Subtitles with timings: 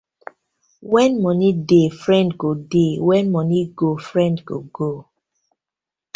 [0.81, 5.09] When money dey, friend go dey, when money go, friend go go.